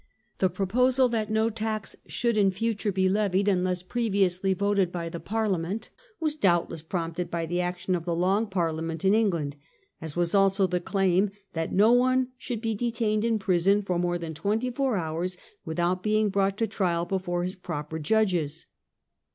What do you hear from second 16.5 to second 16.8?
to